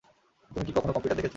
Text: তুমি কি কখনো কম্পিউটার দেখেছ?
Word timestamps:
তুমি 0.51 0.63
কি 0.67 0.71
কখনো 0.77 0.91
কম্পিউটার 0.93 1.17
দেখেছ? 1.17 1.29